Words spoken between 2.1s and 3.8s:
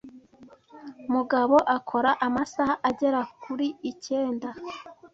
amasaha agera kuri